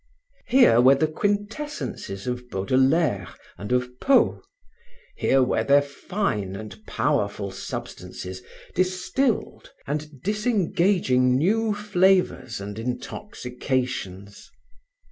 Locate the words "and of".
3.55-3.99